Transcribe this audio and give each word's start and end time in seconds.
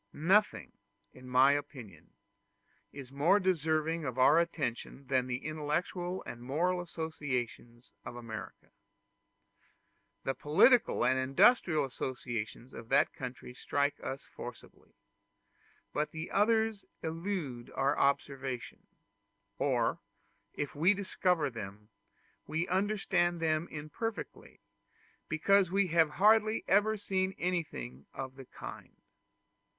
Nothing, 0.13 0.71
in 1.13 1.29
my 1.29 1.51
opinion, 1.51 2.13
is 2.91 3.11
more 3.11 3.39
deserving 3.39 4.03
of 4.03 4.17
our 4.17 4.39
attention 4.39 5.05
than 5.05 5.27
the 5.27 5.45
intellectual 5.45 6.23
and 6.25 6.41
moral 6.41 6.81
associations 6.81 7.91
of 8.03 8.15
America. 8.15 8.71
The 10.23 10.33
political 10.33 11.05
and 11.05 11.19
industrial 11.19 11.85
associations 11.85 12.73
of 12.73 12.89
that 12.89 13.13
country 13.13 13.53
strike 13.53 13.99
us 14.01 14.23
forcibly; 14.23 14.95
but 15.93 16.09
the 16.09 16.31
others 16.31 16.83
elude 17.03 17.69
our 17.75 17.95
observation, 17.95 18.87
or 19.59 19.99
if 20.55 20.73
we 20.73 20.95
discover 20.95 21.51
them, 21.51 21.89
we 22.47 22.67
understand 22.67 23.39
them 23.39 23.67
imperfectly, 23.69 24.61
because 25.29 25.69
we 25.69 25.89
have 25.89 26.09
hardly 26.17 26.63
ever 26.67 26.97
seen 26.97 27.35
anything 27.37 28.07
of 28.15 28.33
the 28.35 28.45
kind. 28.45 28.95